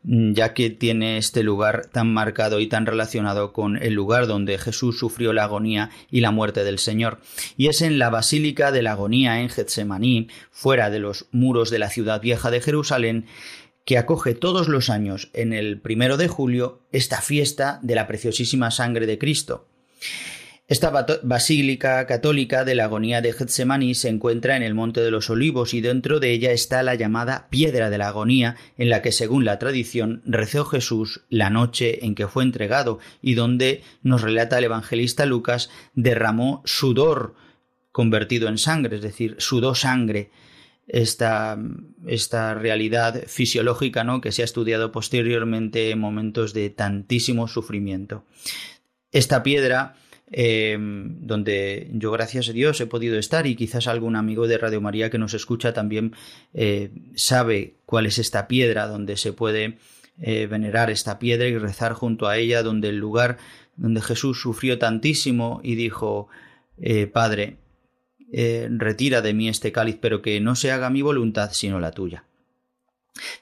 ya 0.09 0.55
que 0.55 0.71
tiene 0.71 1.19
este 1.19 1.43
lugar 1.43 1.87
tan 1.93 2.13
marcado 2.13 2.61
y 2.61 2.67
tan 2.67 2.87
relacionado 2.87 3.53
con 3.53 3.77
el 3.77 3.93
lugar 3.93 4.27
donde 4.27 4.57
Jesús 4.57 4.99
sufrió 4.99 5.35
la 5.35 5.45
agonía 5.45 5.91
y 6.11 6.21
la 6.21 6.31
muerte 6.31 6.65
del 6.65 6.79
Señor. 6.79 7.21
Y 7.59 7.69
es 7.69 7.83
en 7.83 7.99
la 7.99 8.09
Basílica 8.09 8.73
de 8.73 8.83
la 8.83 8.93
Agonía 8.93 9.41
en 9.41 9.51
Getsemaní, 9.51 10.29
fuera 10.51 10.89
de 10.89 10.99
los 10.99 11.27
muros 11.31 11.69
de 11.71 11.79
la 11.79 11.91
ciudad 11.91 12.23
vieja 12.23 12.51
de 12.51 12.63
Jerusalén, 12.63 13.27
que 13.85 13.99
acoge 13.99 14.35
todos 14.35 14.69
los 14.69 14.89
años 14.89 15.31
en 15.35 15.53
el 15.53 15.79
primero 15.79 16.17
de 16.17 16.29
julio 16.29 16.81
esta 16.91 17.21
fiesta 17.21 17.79
de 17.83 17.95
la 17.95 18.07
preciosísima 18.07 18.71
sangre 18.71 19.07
de 19.07 19.19
Cristo. 19.19 19.69
Esta 20.69 20.91
basílica 21.23 22.07
católica 22.07 22.63
de 22.63 22.75
la 22.75 22.85
agonía 22.85 23.23
de 23.23 23.33
Getsemaní 23.33 23.95
se 23.95 24.11
encuentra 24.11 24.55
en 24.55 24.63
el 24.63 24.75
Monte 24.75 25.01
de 25.01 25.11
los 25.11 25.31
Olivos 25.31 25.73
y 25.73 25.81
dentro 25.81 26.21
de 26.21 26.31
ella 26.31 26.53
está 26.53 26.83
la 26.83 26.95
llamada 26.95 27.49
Piedra 27.49 27.89
de 27.89 27.97
la 27.97 28.09
Agonía, 28.09 28.57
en 28.77 28.91
la 28.91 29.01
que, 29.01 29.11
según 29.11 29.47
la 29.47 29.59
tradición, 29.59 30.21
rezó 30.27 30.67
Jesús 30.67 31.23
la 31.31 31.49
noche 31.49 32.05
en 32.05 32.15
que 32.15 32.29
fue 32.29 32.43
entregado 32.43 32.99
y 33.23 33.33
donde, 33.33 33.83
nos 34.03 34.21
relata 34.21 34.59
el 34.59 34.65
evangelista 34.65 35.25
Lucas, 35.25 35.71
derramó 35.95 36.61
sudor 36.67 37.35
convertido 37.91 38.47
en 38.49 38.59
sangre, 38.59 38.97
es 38.97 39.03
decir, 39.03 39.37
sudó 39.39 39.75
sangre. 39.75 40.31
Esta, 40.87 41.59
esta 42.07 42.53
realidad 42.53 43.23
fisiológica 43.27 44.05
¿no? 44.05 44.21
que 44.21 44.33
se 44.33 44.43
ha 44.43 44.45
estudiado 44.45 44.93
posteriormente 44.93 45.91
en 45.91 45.99
momentos 45.99 46.53
de 46.53 46.69
tantísimo 46.69 47.49
sufrimiento. 47.49 48.25
Esta 49.13 49.43
piedra 49.43 49.97
Em, 50.31 51.27
donde 51.27 51.89
yo 51.95 52.11
gracias 52.11 52.51
a 52.51 52.53
Dios 52.53 52.79
he 52.83 52.87
podido 52.87 53.19
estar 53.19 53.47
y 53.47 53.57
quizás 53.57 53.87
algún 53.87 54.15
amigo 54.15 54.47
de 54.47 54.59
Radio 54.59 54.83
María 54.83 55.09
que 55.09 55.17
nos 55.17 55.33
escucha 55.33 55.73
también 55.73 56.15
eh, 56.53 56.91
sabe 57.15 57.77
cuál 57.87 58.05
es 58.05 58.19
esta 58.19 58.47
piedra 58.47 58.87
donde 58.87 59.17
se 59.17 59.33
puede 59.33 59.79
eh, 60.21 60.47
venerar 60.47 60.91
esta 60.91 61.19
piedra 61.19 61.49
y 61.49 61.57
rezar 61.57 61.95
junto 61.95 62.29
a 62.29 62.37
ella, 62.37 62.63
donde 62.63 62.91
el 62.91 62.99
lugar 62.99 63.39
donde 63.77 64.03
Jesús 64.03 64.43
sufrió 64.43 64.79
tantísimo 64.79 65.61
y 65.63 65.77
dijo, 65.77 66.29
eh, 66.77 67.07
Padre, 67.07 67.57
retira 68.31 69.23
de 69.23 69.33
mí 69.33 69.49
este 69.49 69.73
cáliz, 69.73 69.97
pero 69.99 70.21
que 70.21 70.39
no 70.41 70.57
se 70.57 70.71
haga 70.71 70.91
mi 70.91 71.01
voluntad 71.01 71.53
sino 71.53 71.81
la 71.81 71.93
tuya. 71.93 72.28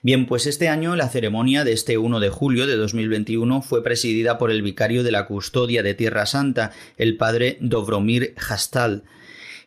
Bien, 0.03 0.27
pues 0.27 0.47
este 0.47 0.69
año 0.69 0.97
la 0.97 1.09
ceremonia 1.09 1.65
de 1.65 1.73
este 1.73 1.99
1 1.99 2.21
de 2.21 2.31
julio 2.31 2.67
de 2.67 2.77
2021 2.77 3.63
fue 3.63 3.83
presidida 3.83 4.39
por 4.39 4.51
el 4.51 4.63
vicario 4.63 5.03
de 5.03 5.11
la 5.11 5.27
custodia 5.27 5.83
de 5.83 5.95
Tierra 5.95 6.27
Santa, 6.27 6.73
el 6.97 7.17
padre 7.17 7.59
Dobromir 7.61 8.35
Hastal, 8.37 9.05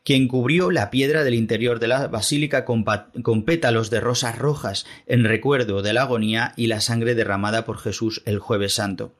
quien 0.03 0.27
cubrió 0.27 0.71
la 0.71 0.89
piedra 0.89 1.23
del 1.23 1.33
interior 1.33 1.79
de 1.79 1.87
la 1.87 2.07
basílica 2.07 2.65
con, 2.65 2.85
con, 3.21 3.43
pétalos 3.43 3.89
de 3.89 3.99
rosas 3.99 4.37
rojas 4.37 4.85
en 5.07 5.23
recuerdo 5.23 5.81
de 5.81 5.93
la 5.93 6.03
agonía 6.03 6.53
y 6.55 6.67
la 6.67 6.81
sangre 6.81 7.15
derramada 7.15 7.65
por 7.65 7.77
Jesús 7.77 8.21
el 8.25 8.39
jueves 8.39 8.73
santo. 8.73 9.13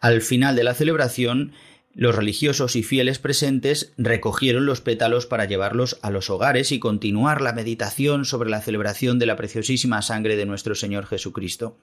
Al 0.00 0.22
final 0.22 0.54
de 0.56 0.64
la 0.64 0.74
celebración, 0.74 1.52
los 1.96 2.14
religiosos 2.14 2.76
y 2.76 2.82
fieles 2.82 3.18
presentes 3.18 3.94
recogieron 3.96 4.66
los 4.66 4.82
pétalos 4.82 5.24
para 5.24 5.46
llevarlos 5.46 5.98
a 6.02 6.10
los 6.10 6.28
hogares 6.28 6.70
y 6.70 6.78
continuar 6.78 7.40
la 7.40 7.54
meditación 7.54 8.26
sobre 8.26 8.50
la 8.50 8.60
celebración 8.60 9.18
de 9.18 9.24
la 9.24 9.36
preciosísima 9.36 10.02
sangre 10.02 10.36
de 10.36 10.44
nuestro 10.44 10.74
Señor 10.74 11.06
Jesucristo. 11.06 11.78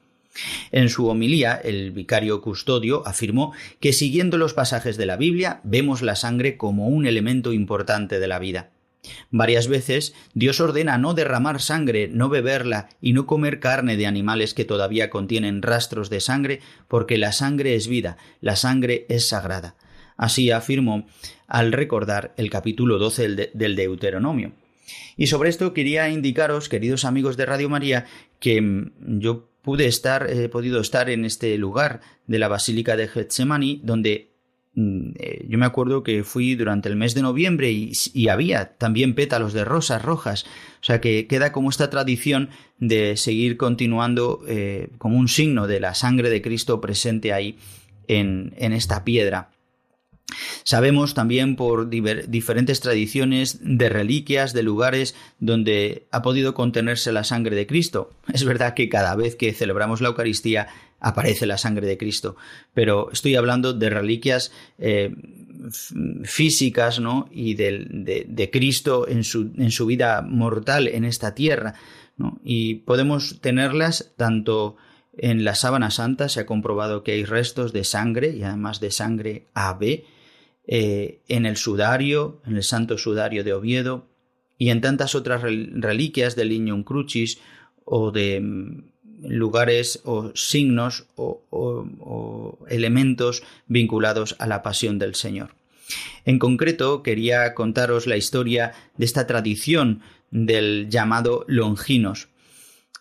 En 0.72 0.90
su 0.90 1.08
homilía, 1.08 1.56
el 1.56 1.92
vicario 1.92 2.42
custodio 2.42 3.02
afirmó 3.08 3.54
que 3.80 3.92
siguiendo 3.92 4.38
los 4.38 4.54
pasajes 4.54 4.98
de 4.98 5.08
la 5.08 5.18
Biblia 5.18 5.62
vemos 5.64 6.04
la 6.04 6.16
sangre 6.16 6.58
como 6.58 6.90
un 6.90 7.08
elemento 7.08 7.52
importante 7.52 8.20
de 8.20 8.28
la 8.28 8.38
vida. 8.38 8.70
Varias 9.32 9.68
veces 9.68 10.14
Dios 10.36 10.60
ordena 10.60 11.00
no 11.00 11.16
derramar 11.16 11.60
sangre, 11.60 12.08
no 12.08 12.30
beberla 12.30 12.90
y 13.02 13.14
no 13.14 13.26
comer 13.26 13.60
carne 13.60 13.98
de 13.98 14.06
animales 14.06 14.54
que 14.54 14.64
todavía 14.64 15.10
contienen 15.10 15.64
rastros 15.64 16.12
de 16.12 16.20
sangre, 16.20 16.62
porque 16.88 17.18
la 17.18 17.32
sangre 17.32 17.74
es 17.74 17.88
vida, 17.88 18.18
la 18.42 18.56
sangre 18.56 19.08
es 19.10 19.28
sagrada. 19.28 19.76
Así 20.18 20.52
afirmó 20.52 21.08
al 21.48 21.72
recordar 21.72 22.34
el 22.38 22.50
capítulo 22.50 22.98
12 22.98 23.52
del 23.54 23.76
Deuteronomio. 23.76 24.54
Y 25.18 25.28
sobre 25.28 25.50
esto 25.50 25.74
quería 25.74 26.10
indicaros, 26.10 26.70
queridos 26.70 27.06
amigos 27.06 27.38
de 27.38 27.46
Radio 27.46 27.70
María, 27.70 28.06
que 28.40 28.62
mm, 28.62 29.20
yo 29.20 29.50
pude 29.62 29.86
estar, 29.86 30.30
he 30.30 30.50
podido 30.50 30.82
estar 30.82 31.10
en 31.10 31.26
este 31.26 31.58
lugar 31.58 32.02
de 32.28 32.40
la 32.40 32.48
Basílica 32.48 32.98
de 32.98 33.08
Getsemaní, 33.08 33.80
donde 33.84 34.32
mm, 34.74 35.12
eh, 35.18 35.46
yo 35.48 35.58
me 35.58 35.66
acuerdo 35.66 36.04
que 36.04 36.24
fui 36.24 36.56
durante 36.56 36.90
el 36.90 36.96
mes 36.96 37.14
de 37.14 37.22
noviembre 37.22 37.72
y, 37.72 38.28
había 38.28 38.78
también 38.78 39.16
pétalos 39.16 39.54
de 39.54 39.64
rosas 39.64 40.02
rojas. 40.02 40.46
O 40.82 40.86
sea 40.86 41.00
que 41.00 41.28
queda 41.28 41.52
como 41.52 41.70
esta 41.70 41.90
tradición 41.90 42.50
de 42.80 43.16
seguir 43.16 43.56
continuando 43.58 44.42
eh, 44.48 44.90
como 44.98 45.18
un 45.18 45.30
signo 45.30 45.68
de 45.68 45.80
la 45.80 45.94
sangre 45.94 46.30
de 46.30 46.42
Cristo 46.42 46.82
presente 46.82 47.32
ahí 47.32 47.58
en 48.10 48.74
esta 48.74 49.06
piedra. 49.06 49.54
Sabemos 50.64 51.14
también 51.14 51.56
por 51.56 51.90
diferentes 51.90 52.80
tradiciones 52.80 53.60
de 53.62 53.90
reliquias, 53.90 54.54
de 54.54 54.64
lugares 54.64 55.16
donde 55.40 56.08
ha 56.12 56.22
podido 56.22 56.54
contenerse 56.54 57.12
la 57.12 57.24
sangre 57.24 57.56
de 57.56 57.68
Cristo. 57.68 58.12
Es 58.34 58.44
verdad 58.46 58.74
que 58.74 58.90
cada 58.90 59.16
vez 59.16 59.36
que 59.36 59.54
celebramos 59.54 60.02
la 60.02 60.10
Eucaristía 60.10 60.68
aparece 61.00 61.46
la 61.46 61.58
sangre 61.58 61.86
de 61.86 61.98
Cristo, 61.98 62.38
pero 62.74 63.12
estoy 63.12 63.36
hablando 63.36 63.74
de 63.74 63.90
reliquias 63.90 64.54
eh, 64.80 65.14
físicas 66.24 67.00
¿no? 67.00 67.28
y 67.30 67.56
de, 67.56 68.50
Cristo 68.52 69.08
en 69.08 69.24
su, 69.24 69.86
vida 69.86 70.22
mortal 70.22 70.88
en 70.88 71.04
esta 71.04 71.36
tierra. 71.36 71.76
Y 72.44 72.76
podemos 72.76 73.42
tenerlas 73.42 74.14
tanto 74.16 74.78
en 75.18 75.44
la 75.44 75.56
sábana 75.56 75.92
santa, 75.92 76.30
se 76.30 76.40
ha 76.40 76.46
comprobado 76.46 77.04
que 77.04 77.12
hay 77.12 77.26
restos 77.26 77.74
de 77.74 77.84
sangre 77.84 78.30
y 78.30 78.44
además 78.44 78.80
de 78.80 78.92
sangre 78.92 79.48
AB 79.54 80.04
eh, 80.66 81.20
en 81.28 81.46
el 81.46 81.58
sudario, 81.58 82.42
en 82.46 82.56
el 82.56 82.64
santo 82.64 82.98
sudario 82.98 83.44
de 83.44 83.54
Oviedo 83.54 84.08
y 84.58 84.70
en 84.70 84.82
tantas 84.82 85.14
otras 85.14 85.42
reliquias 85.42 86.36
del 86.36 86.50
Lignum 86.50 86.84
Crucis 86.84 87.40
o 87.84 88.12
de 88.12 88.40
mm, 88.40 88.84
lugares 89.28 90.02
o 90.06 90.32
signos 90.36 91.06
o, 91.16 92.60
elementos 92.70 93.44
vinculados 93.68 94.36
a 94.40 94.48
la 94.48 94.64
pasión 94.64 95.00
del 95.00 95.16
Señor. 95.16 95.56
En 96.26 96.40
concreto, 96.40 97.04
quería 97.04 97.54
contaros 97.54 98.08
la 98.08 98.18
historia 98.18 98.72
de 98.98 99.06
esta 99.06 99.28
tradición 99.28 100.02
del 100.32 100.88
llamado 100.90 101.46
Longinos, 101.48 102.30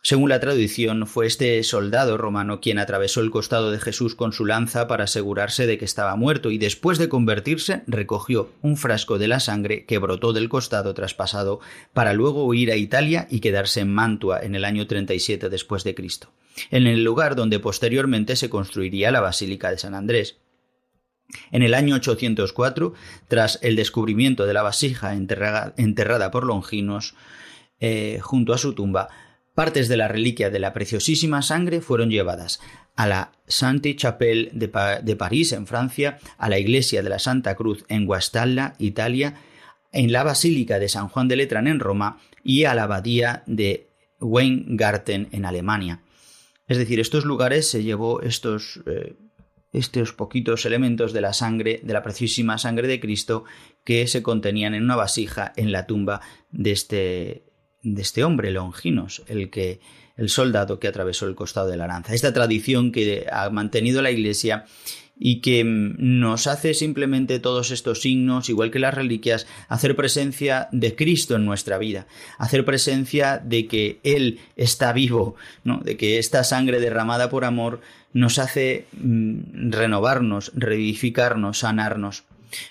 según 0.04 0.30
la 0.30 0.40
tradición, 0.40 1.06
fue 1.06 1.28
este 1.28 1.62
soldado 1.62 2.18
romano 2.18 2.60
quien 2.60 2.80
atravesó 2.80 3.20
el 3.20 3.30
costado 3.30 3.70
de 3.70 3.78
Jesús 3.78 4.16
con 4.16 4.32
su 4.32 4.44
lanza 4.44 4.88
para 4.88 5.04
asegurarse 5.04 5.64
de 5.68 5.78
que 5.78 5.84
estaba 5.84 6.16
muerto 6.16 6.50
y 6.50 6.58
después 6.58 6.98
de 6.98 7.08
convertirse 7.08 7.84
recogió 7.86 8.50
un 8.62 8.76
frasco 8.76 9.18
de 9.18 9.28
la 9.28 9.38
sangre 9.38 9.84
que 9.84 9.98
brotó 9.98 10.32
del 10.32 10.48
costado 10.48 10.92
traspasado 10.92 11.60
para 11.92 12.14
luego 12.14 12.44
huir 12.44 12.72
a 12.72 12.76
Italia 12.76 13.28
y 13.30 13.38
quedarse 13.38 13.78
en 13.78 13.94
Mantua 13.94 14.40
en 14.42 14.56
el 14.56 14.64
año 14.64 14.88
37 14.88 15.48
después 15.48 15.84
de 15.84 15.94
Cristo, 15.94 16.32
en 16.72 16.88
el 16.88 17.04
lugar 17.04 17.36
donde 17.36 17.60
posteriormente 17.60 18.34
se 18.34 18.50
construiría 18.50 19.12
la 19.12 19.20
Basílica 19.20 19.70
de 19.70 19.78
San 19.78 19.94
Andrés. 19.94 20.38
En 21.52 21.62
el 21.62 21.74
año 21.74 21.94
804, 21.94 22.92
tras 23.28 23.60
el 23.62 23.76
descubrimiento 23.76 24.46
de 24.46 24.52
la 24.52 24.62
vasija 24.62 25.14
enterrada, 25.14 26.30
por 26.32 26.44
Longinos 26.44 27.14
eh, 27.78 28.18
junto 28.20 28.52
a 28.52 28.58
su 28.58 28.74
tumba, 28.74 29.08
Partes 29.54 29.88
de 29.88 29.98
la 29.98 30.08
reliquia 30.08 30.48
de 30.48 30.58
la 30.58 30.72
preciosísima 30.72 31.42
sangre 31.42 31.82
fueron 31.82 32.10
llevadas 32.10 32.60
a 32.96 33.06
la 33.06 33.32
Sainte 33.46 33.94
Chapelle 33.96 34.50
de, 34.52 35.16
París, 35.16 35.52
en 35.52 35.66
Francia, 35.66 36.18
a 36.38 36.48
la 36.48 36.58
iglesia 36.58 37.02
de 37.02 37.10
la 37.10 37.18
Santa 37.18 37.54
Cruz 37.54 37.84
en 37.88 38.06
Guastalla, 38.06 38.74
Italia, 38.78 39.34
en 39.92 40.10
la 40.10 40.24
Basílica 40.24 40.78
de 40.78 40.88
San 40.88 41.08
Juan 41.08 41.28
de 41.28 41.36
Letrán 41.36 41.66
en 41.66 41.80
Roma 41.80 42.18
y 42.42 42.64
a 42.64 42.74
la 42.74 42.84
abadía 42.84 43.42
de 43.46 43.90
Weingarten 44.20 45.28
en 45.32 45.44
Alemania. 45.44 46.02
Es 46.66 46.78
decir, 46.78 47.00
estos 47.00 47.26
lugares 47.26 47.68
se 47.68 47.82
llevó 47.82 48.22
estos, 48.22 48.80
eh, 48.86 49.16
estos 49.72 50.14
poquitos 50.14 50.64
elementos 50.64 51.12
de 51.12 51.20
la 51.20 51.34
sangre, 51.34 51.80
de 51.82 51.92
la 51.92 52.02
preciosísima 52.02 52.56
sangre 52.56 52.88
de 52.88 53.00
Cristo, 53.00 53.44
que 53.84 54.06
se 54.06 54.22
contenían 54.22 54.74
en 54.74 54.84
una 54.84 54.96
vasija 54.96 55.52
en 55.56 55.72
la 55.72 55.86
tumba 55.86 56.22
de 56.50 56.70
este 56.70 57.51
de 57.82 58.02
este 58.02 58.24
hombre, 58.24 58.50
Longinos, 58.50 59.22
el 59.26 59.50
que 59.50 59.80
el 60.16 60.28
soldado 60.28 60.78
que 60.78 60.88
atravesó 60.88 61.26
el 61.26 61.34
costado 61.34 61.68
de 61.68 61.76
la 61.76 61.86
lanza. 61.86 62.14
Esta 62.14 62.32
tradición 62.32 62.92
que 62.92 63.26
ha 63.32 63.48
mantenido 63.50 64.02
la 64.02 64.10
Iglesia 64.10 64.66
y 65.18 65.40
que 65.40 65.64
mm, 65.64 65.96
nos 65.98 66.46
hace 66.46 66.74
simplemente 66.74 67.38
todos 67.38 67.70
estos 67.70 68.02
signos, 68.02 68.48
igual 68.48 68.70
que 68.70 68.78
las 68.78 68.94
reliquias, 68.94 69.46
hacer 69.68 69.96
presencia 69.96 70.68
de 70.72 70.94
Cristo 70.94 71.36
en 71.36 71.44
nuestra 71.44 71.78
vida, 71.78 72.06
hacer 72.38 72.64
presencia 72.64 73.38
de 73.38 73.66
que 73.66 74.00
Él 74.02 74.40
está 74.56 74.92
vivo, 74.92 75.36
¿no? 75.64 75.78
de 75.78 75.96
que 75.96 76.18
esta 76.18 76.44
sangre 76.44 76.80
derramada 76.80 77.30
por 77.30 77.44
amor 77.44 77.80
nos 78.12 78.38
hace 78.38 78.86
mm, 78.92 79.70
renovarnos, 79.70 80.52
revivificarnos, 80.54 81.58
sanarnos. 81.58 82.24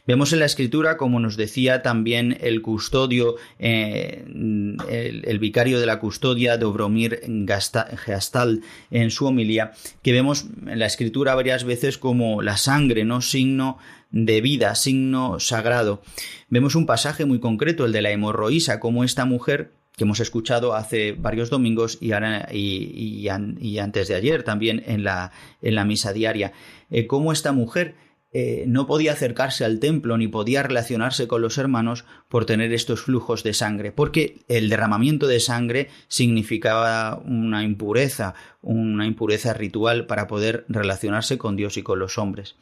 Vemos 0.05 0.33
en 0.33 0.39
la 0.39 0.45
escritura, 0.45 0.97
como 0.97 1.19
nos 1.19 1.37
decía 1.37 1.81
también 1.81 2.37
el 2.41 2.61
custodio, 2.61 3.35
eh, 3.59 4.23
el, 4.27 5.39
vicario 5.39 5.79
de 5.79 5.85
la 5.85 5.99
custodia, 5.99 6.57
Dobromir 6.57 7.21
Gastal, 7.25 8.61
en 8.91 9.11
su 9.11 9.25
homilía, 9.25 9.71
que 10.01 10.11
vemos 10.11 10.45
en 10.67 10.79
la 10.79 10.85
escritura 10.85 11.35
varias 11.35 11.63
veces 11.63 11.97
como 11.97 12.41
la 12.41 12.57
sangre, 12.57 13.03
¿no? 13.03 13.21
Signo 13.21 13.77
de 14.11 14.41
vida, 14.41 14.75
signo 14.75 15.39
sagrado. 15.39 16.01
Vemos 16.49 16.75
un 16.75 16.85
pasaje 16.85 17.25
muy 17.25 17.39
concreto, 17.39 17.85
el 17.85 17.91
de 17.91 18.01
la 18.01 18.11
hemorroísa, 18.11 18.79
como 18.79 19.03
esta 19.03 19.25
mujer 19.25 19.71
que 19.95 20.05
hemos 20.05 20.19
escuchado 20.19 20.73
hace 20.73 21.11
varios 21.11 21.49
domingos 21.49 21.97
y, 22.01 22.11
antes 22.11 24.07
de 24.07 24.15
ayer 24.15 24.43
también 24.43 24.83
en 24.87 25.03
la, 25.03 25.31
en 25.61 25.75
la 25.75 25.85
misa 25.85 26.13
diaria, 26.13 26.53
eh, 26.89 27.07
cómo 27.07 27.31
esta 27.31 27.51
mujer 27.51 27.95
eh, 28.33 28.63
no 28.65 28.87
podía 28.87 29.11
acercarse 29.11 29.65
al 29.65 29.79
templo 29.79 30.17
ni 30.17 30.29
podía 30.29 30.63
relacionarse 30.63 31.27
con 31.27 31.41
los 31.41 31.57
hermanos 31.57 32.05
por 32.29 32.45
tener 32.45 32.71
estos 32.71 33.01
flujos 33.01 33.43
de 33.43 33.53
sangre, 33.53 33.91
porque 33.91 34.37
el 34.47 34.69
derramamiento 34.69 35.27
de 35.27 35.41
sangre 35.41 35.89
significaba 36.07 37.21
una 37.25 37.63
impureza, 37.63 38.33
una 38.61 39.05
impureza 39.05 39.53
ritual 39.53 40.05
para 40.05 40.27
poder 40.27 40.65
relacionarse 40.69 41.37
con 41.37 41.57
Dios 41.57 41.75
y 41.75 41.83
con 41.83 41.99
los 41.99 42.17
hombres. 42.17 42.55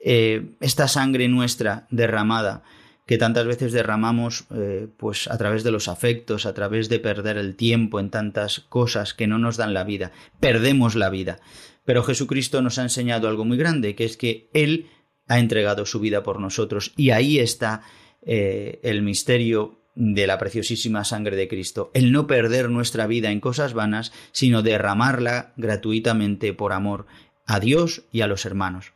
Eh, 0.00 0.50
esta 0.60 0.88
sangre 0.88 1.28
nuestra 1.28 1.86
derramada, 1.90 2.64
que 3.06 3.16
tantas 3.16 3.46
veces 3.46 3.72
derramamos 3.72 4.46
eh, 4.52 4.88
pues 4.96 5.28
a 5.28 5.38
través 5.38 5.62
de 5.62 5.70
los 5.70 5.86
afectos, 5.86 6.46
a 6.46 6.54
través 6.54 6.88
de 6.88 6.98
perder 6.98 7.38
el 7.38 7.54
tiempo 7.54 8.00
en 8.00 8.10
tantas 8.10 8.58
cosas 8.58 9.14
que 9.14 9.28
no 9.28 9.38
nos 9.38 9.56
dan 9.56 9.72
la 9.72 9.84
vida, 9.84 10.10
perdemos 10.40 10.96
la 10.96 11.10
vida. 11.10 11.38
Pero 11.84 12.02
Jesucristo 12.02 12.62
nos 12.62 12.78
ha 12.78 12.82
enseñado 12.82 13.28
algo 13.28 13.44
muy 13.44 13.56
grande, 13.56 13.94
que 13.94 14.04
es 14.04 14.16
que 14.16 14.48
Él 14.52 14.86
ha 15.28 15.38
entregado 15.38 15.86
su 15.86 16.00
vida 16.00 16.22
por 16.22 16.40
nosotros. 16.40 16.92
Y 16.96 17.10
ahí 17.10 17.38
está 17.38 17.82
eh, 18.22 18.80
el 18.82 19.02
misterio 19.02 19.80
de 19.94 20.26
la 20.26 20.38
preciosísima 20.38 21.04
sangre 21.04 21.36
de 21.36 21.48
Cristo, 21.48 21.90
el 21.94 22.12
no 22.12 22.26
perder 22.26 22.68
nuestra 22.68 23.06
vida 23.06 23.30
en 23.30 23.40
cosas 23.40 23.72
vanas, 23.72 24.12
sino 24.30 24.62
derramarla 24.62 25.52
gratuitamente 25.56 26.52
por 26.52 26.72
amor 26.72 27.06
a 27.46 27.60
Dios 27.60 28.02
y 28.12 28.20
a 28.20 28.26
los 28.26 28.44
hermanos. 28.44 28.92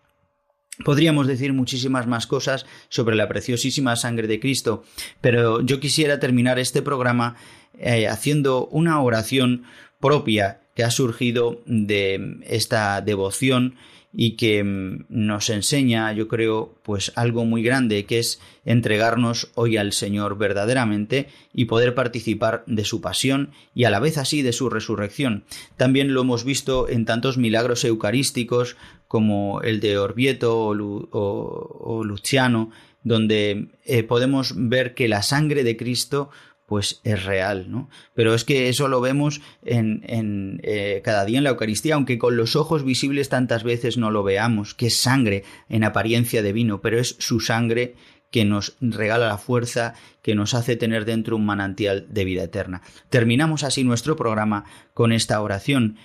Podríamos 0.84 1.26
decir 1.26 1.52
muchísimas 1.52 2.06
más 2.06 2.26
cosas 2.26 2.66
sobre 2.88 3.16
la 3.16 3.28
preciosísima 3.28 3.96
sangre 3.96 4.26
de 4.26 4.40
Cristo, 4.40 4.84
pero 5.20 5.60
yo 5.62 5.80
quisiera 5.80 6.20
terminar 6.20 6.58
este 6.58 6.82
programa 6.82 7.36
eh, 7.78 8.08
haciendo 8.08 8.66
una 8.66 9.00
oración 9.00 9.64
propia 10.00 10.60
que 10.74 10.84
ha 10.84 10.90
surgido 10.90 11.62
de 11.66 12.38
esta 12.44 13.00
devoción 13.00 13.76
y 14.12 14.36
que 14.36 14.62
mm, 14.64 15.06
nos 15.08 15.50
enseña, 15.50 16.12
yo 16.12 16.28
creo, 16.28 16.74
pues 16.82 17.12
algo 17.16 17.44
muy 17.44 17.62
grande, 17.62 18.04
que 18.06 18.18
es 18.18 18.40
entregarnos 18.64 19.50
hoy 19.54 19.76
al 19.76 19.92
Señor 19.92 20.36
verdaderamente 20.36 21.28
y 21.54 21.66
poder 21.66 21.94
participar 21.94 22.64
de 22.66 22.84
su 22.84 23.00
pasión 23.00 23.50
y 23.74 23.84
a 23.84 23.90
la 23.90 24.00
vez 24.00 24.18
así 24.18 24.42
de 24.42 24.52
su 24.52 24.68
resurrección. 24.68 25.44
También 25.76 26.14
lo 26.14 26.22
hemos 26.22 26.44
visto 26.44 26.88
en 26.88 27.04
tantos 27.04 27.38
milagros 27.38 27.84
eucarísticos 27.84 28.76
como 29.08 29.60
el 29.62 29.80
de 29.80 29.98
Orvieto 29.98 30.58
o, 30.58 32.04
Luciano, 32.04 32.70
donde 33.02 33.68
eh, 33.84 34.02
podemos 34.02 34.54
ver 34.56 34.94
que 34.94 35.08
la 35.08 35.22
sangre 35.22 35.64
de 35.64 35.76
Cristo 35.76 36.30
pues 36.70 37.00
es 37.02 37.24
real, 37.24 37.68
¿no? 37.68 37.90
Pero 38.14 38.33
es 38.33 38.44
que 38.44 38.68
eso 38.68 38.87
lo 38.87 39.00
vemos 39.00 39.40
en, 39.64 40.61
eh, 40.62 41.00
cada 41.02 41.24
día 41.24 41.38
en 41.38 41.42
la 41.42 41.50
Eucaristía, 41.50 41.96
aunque 41.96 42.16
con 42.16 42.37
los 42.37 42.54
ojos 42.54 42.85
visibles 42.85 43.28
tantas 43.28 43.64
veces 43.64 43.96
no 43.96 44.12
lo 44.12 44.22
veamos, 44.22 44.76
que 44.76 44.87
es 44.87 44.96
sangre 44.96 45.42
en 45.68 45.83
apariencia 45.83 46.44
de 46.44 46.52
vino, 46.52 46.80
pero 46.80 47.00
es 47.00 47.16
su 47.18 47.40
sangre 47.40 47.96
que 48.30 48.44
nos 48.44 48.76
regala 48.80 49.26
la 49.26 49.37
fuerza, 49.37 49.94
que 50.22 50.37
nos 50.37 50.54
hace 50.54 50.76
tener 50.76 51.06
dentro 51.06 51.35
un 51.35 51.44
manantial 51.44 52.06
de 52.09 52.24
vida 52.24 52.44
eterna. 52.44 52.83
Terminamos 53.09 53.64
así 53.64 53.83
nuestro 53.83 54.14
programa 54.14 54.64
con 54.94 55.11
esta 55.11 55.42
oración. 55.42 55.96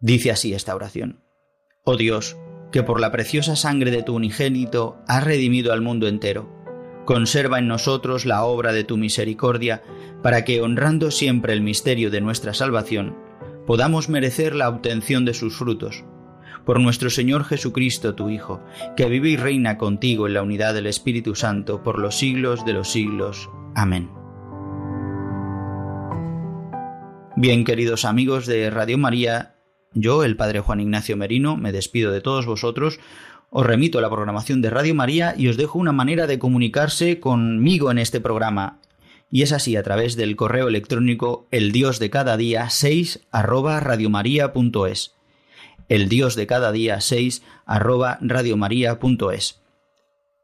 Dice 0.00 0.32
así 0.32 0.54
esta 0.54 0.74
oración. 0.74 1.20
Oh 1.84 1.96
Dios, 1.96 2.36
que 2.72 2.82
por 2.82 3.00
la 3.00 3.12
preciosa 3.12 3.54
sangre 3.54 3.92
de 3.92 4.02
tu 4.02 4.16
unigénito 4.16 4.98
has 5.06 5.22
redimido 5.22 5.72
al 5.72 5.82
mundo 5.82 6.08
entero 6.08 6.61
Conserva 7.04 7.58
en 7.58 7.68
nosotros 7.68 8.26
la 8.26 8.44
obra 8.44 8.72
de 8.72 8.84
tu 8.84 8.96
misericordia, 8.96 9.82
para 10.22 10.44
que, 10.44 10.60
honrando 10.60 11.10
siempre 11.10 11.52
el 11.52 11.60
misterio 11.60 12.10
de 12.10 12.20
nuestra 12.20 12.54
salvación, 12.54 13.16
podamos 13.66 14.08
merecer 14.08 14.54
la 14.54 14.68
obtención 14.68 15.24
de 15.24 15.34
sus 15.34 15.56
frutos. 15.56 16.04
Por 16.64 16.80
nuestro 16.80 17.10
Señor 17.10 17.44
Jesucristo, 17.44 18.14
tu 18.14 18.30
Hijo, 18.30 18.62
que 18.96 19.06
vive 19.06 19.30
y 19.30 19.36
reina 19.36 19.78
contigo 19.78 20.26
en 20.28 20.34
la 20.34 20.42
unidad 20.42 20.74
del 20.74 20.86
Espíritu 20.86 21.34
Santo 21.34 21.82
por 21.82 21.98
los 21.98 22.16
siglos 22.16 22.64
de 22.64 22.72
los 22.72 22.88
siglos. 22.88 23.50
Amén. 23.74 24.10
Bien, 27.34 27.64
queridos 27.64 28.04
amigos 28.04 28.46
de 28.46 28.70
Radio 28.70 28.98
María, 28.98 29.56
yo, 29.94 30.24
el 30.24 30.36
Padre 30.36 30.60
Juan 30.60 30.80
Ignacio 30.80 31.16
Merino, 31.16 31.56
me 31.56 31.72
despido 31.72 32.12
de 32.12 32.20
todos 32.20 32.46
vosotros 32.46 33.00
os 33.54 33.66
remito 33.66 33.98
a 33.98 34.00
la 34.00 34.08
programación 34.08 34.62
de 34.62 34.70
Radio 34.70 34.94
María 34.94 35.34
y 35.36 35.48
os 35.48 35.58
dejo 35.58 35.78
una 35.78 35.92
manera 35.92 36.26
de 36.26 36.38
comunicarse 36.38 37.20
conmigo 37.20 37.90
en 37.90 37.98
este 37.98 38.18
programa. 38.18 38.80
Y 39.30 39.42
es 39.42 39.52
así 39.52 39.76
a 39.76 39.82
través 39.82 40.16
del 40.16 40.36
correo 40.36 40.68
electrónico 40.68 41.46
el 41.50 41.70
dios 41.70 41.98
de 41.98 42.08
cada 42.08 42.38
día 42.38 42.70
6 42.70 43.20
arroba 43.30 43.78
radiomaria.es. 43.78 45.14
El 45.90 46.08
dios 46.08 46.34
de 46.34 46.46
cada 46.46 46.72
día 46.72 47.00
6 47.02 47.42
arroba 47.66 48.16
radiomaria.es. 48.22 49.60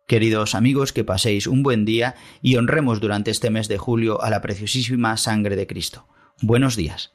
Queridos 0.07 0.55
amigos, 0.55 0.93
que 0.93 1.05
paséis 1.05 1.47
un 1.47 1.63
buen 1.63 1.87
día 1.87 2.15
y 2.43 2.57
honremos 2.57 3.01
durante 3.01 3.31
este 3.31 3.49
mes 3.49 3.69
de 3.69 3.79
julio 3.79 4.23
a 4.23 4.29
la 4.29 4.43
preciosísima 4.43 5.17
sangre 5.17 5.57
de 5.57 5.67
Cristo. 5.67 6.07
Buenos 6.43 6.77
días. 6.77 7.15